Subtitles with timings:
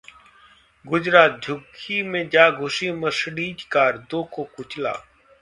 [0.85, 4.93] गुजरातः झुग्गी में जा घुसी मर्सिडीज कार, दो को कुचला